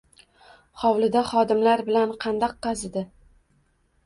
Hovlida 0.83 1.23
xodimlar 1.33 1.83
bilan 1.91 2.15
xandaq 2.25 2.57
qazidi. 2.69 3.05